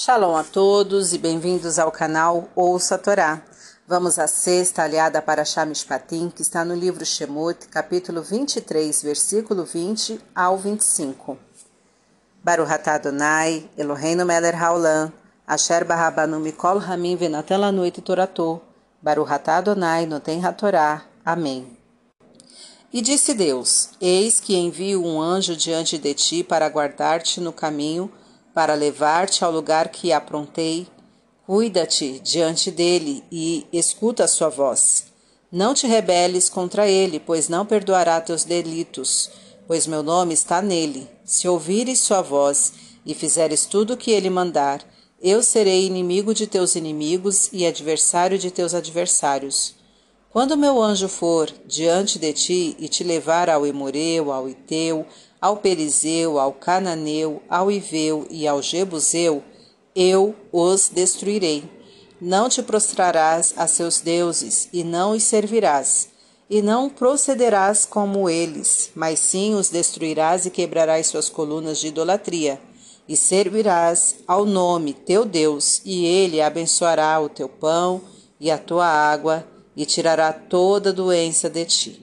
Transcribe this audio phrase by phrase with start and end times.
[0.00, 3.42] Shalom a todos e bem-vindos ao canal Ouça a Torá.
[3.84, 10.20] Vamos à sexta aliada para Shamishpatim, que está no livro Shemot, capítulo 23, versículo 20
[10.32, 11.36] ao 25.
[12.44, 15.12] Baruch Adonai, Eloheinu melech haolam,
[15.44, 18.60] asher barabanu mikol hamim venatan lanuit toratô,
[19.02, 21.02] Baruch Adonai noten hatorá.
[21.24, 21.76] Amém.
[22.92, 28.08] E disse Deus, eis que envio um anjo diante de ti para guardar-te no caminho,
[28.58, 30.88] para levar-te ao lugar que aprontei.
[31.46, 35.04] Cuida-te diante dele e escuta a sua voz.
[35.52, 39.30] Não te rebeles contra ele, pois não perdoará teus delitos,
[39.64, 41.08] pois meu nome está nele.
[41.24, 42.72] Se ouvires sua voz
[43.06, 44.84] e fizeres tudo o que ele mandar,
[45.22, 49.76] eu serei inimigo de teus inimigos e adversário de teus adversários.
[50.38, 55.04] Quando meu anjo for diante de ti e te levar ao Emoreu, ao Iteu,
[55.40, 59.42] ao Perizeu, ao Cananeu, ao Iveu e ao Jebuseu,
[59.96, 61.68] eu os destruirei.
[62.20, 66.10] Não te prostrarás a seus deuses e não os servirás,
[66.48, 72.60] e não procederás como eles, mas sim os destruirás e quebrarás suas colunas de idolatria,
[73.08, 78.00] e servirás ao nome teu Deus, e ele abençoará o teu pão
[78.38, 79.44] e a tua água,
[79.78, 82.02] e tirará toda doença de ti.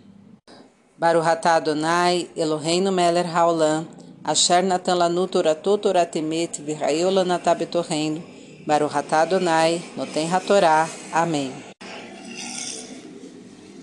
[0.97, 3.85] Baruch atah Adonai, Eloheinu melech haolam,
[4.23, 8.23] asher natan lanu toratot toratemet v'ra'eu lanatah betorreino,
[8.65, 10.89] Baruch atah Adonai, noten hatorá.
[11.11, 11.51] Amém.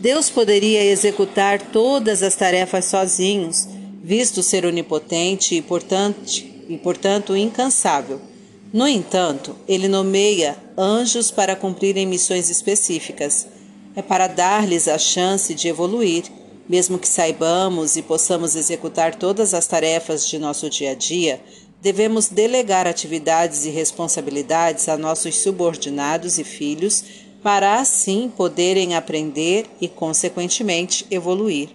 [0.00, 3.68] Deus poderia executar todas as tarefas sozinhos,
[4.02, 6.18] visto ser onipotente e, portanto,
[6.66, 8.20] e, portanto incansável.
[8.72, 13.46] No entanto, ele nomeia anjos para cumprirem missões específicas.
[13.94, 16.24] É para dar-lhes a chance de evoluir
[16.68, 21.40] mesmo que saibamos e possamos executar todas as tarefas de nosso dia a dia,
[21.80, 27.04] devemos delegar atividades e responsabilidades a nossos subordinados e filhos
[27.42, 31.70] para assim poderem aprender e, consequentemente, evoluir.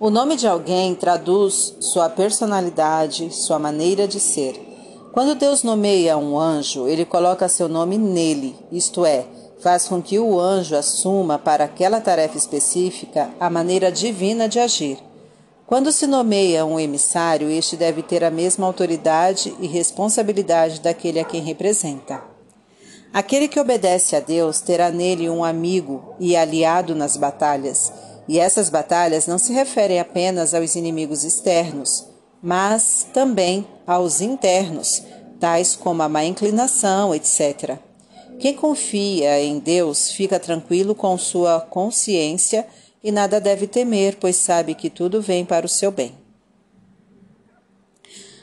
[0.00, 4.54] O nome de alguém traduz sua personalidade, sua maneira de ser.
[5.12, 9.26] Quando Deus nomeia um anjo, ele coloca seu nome nele, isto é,
[9.62, 14.98] faz com que o anjo assuma para aquela tarefa específica a maneira divina de agir.
[15.66, 21.24] Quando se nomeia um emissário, este deve ter a mesma autoridade e responsabilidade daquele a
[21.24, 22.20] quem representa.
[23.12, 27.92] Aquele que obedece a Deus terá nele um amigo e aliado nas batalhas,
[28.26, 32.06] e essas batalhas não se referem apenas aos inimigos externos,
[32.42, 35.02] mas também aos internos,
[35.38, 37.78] tais como a má inclinação, etc.
[38.40, 42.66] Quem confia em Deus fica tranquilo com sua consciência
[43.04, 46.14] e nada deve temer, pois sabe que tudo vem para o seu bem.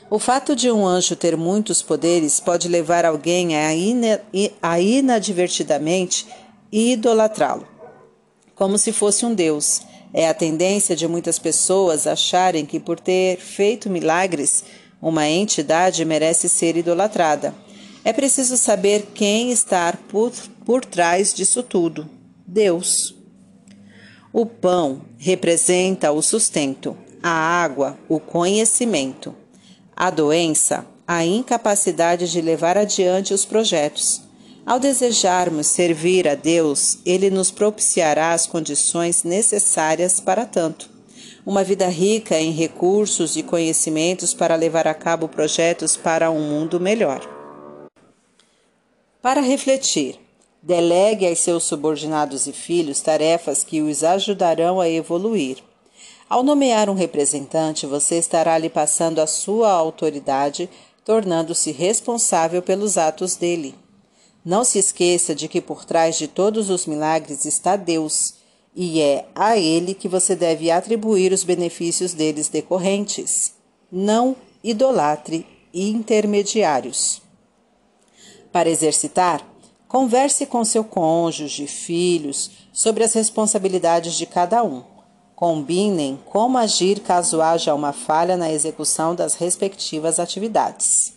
[0.08, 4.20] O fato de um anjo ter muitos poderes pode levar alguém a, ina
[4.62, 6.28] a inadvertidamente
[6.70, 7.66] idolatrá-lo,
[8.54, 9.82] como se fosse um deus.
[10.14, 14.62] É a tendência de muitas pessoas acharem que, por ter feito milagres,
[15.02, 17.52] uma entidade merece ser idolatrada.
[18.04, 20.32] É preciso saber quem está por,
[20.64, 22.08] por trás disso tudo:
[22.46, 23.14] Deus.
[24.32, 29.34] O pão representa o sustento, a água, o conhecimento,
[29.96, 34.22] a doença, a incapacidade de levar adiante os projetos.
[34.66, 40.90] Ao desejarmos servir a Deus, Ele nos propiciará as condições necessárias para tanto.
[41.46, 46.78] Uma vida rica em recursos e conhecimentos para levar a cabo projetos para um mundo
[46.78, 47.37] melhor.
[49.20, 50.20] Para refletir,
[50.62, 55.58] delegue a seus subordinados e filhos tarefas que os ajudarão a evoluir.
[56.28, 60.70] Ao nomear um representante, você estará lhe passando a sua autoridade,
[61.04, 63.74] tornando-se responsável pelos atos dele.
[64.44, 68.34] Não se esqueça de que por trás de todos os milagres está Deus,
[68.74, 73.54] e é a Ele que você deve atribuir os benefícios deles decorrentes.
[73.90, 77.27] Não idolatre intermediários.
[78.58, 79.40] Para exercitar,
[79.86, 84.82] converse com seu cônjuge, filhos, sobre as responsabilidades de cada um.
[85.36, 91.16] Combinem como agir caso haja uma falha na execução das respectivas atividades.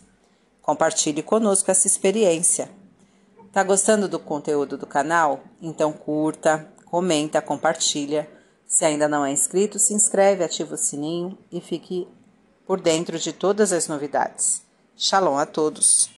[0.61, 2.69] Compartilhe conosco essa experiência.
[3.51, 5.39] Tá gostando do conteúdo do canal?
[5.59, 8.29] Então curta, comenta, compartilha.
[8.67, 12.07] Se ainda não é inscrito, se inscreve, ativa o sininho e fique
[12.67, 14.61] por dentro de todas as novidades.
[14.95, 16.07] Shalom a todos!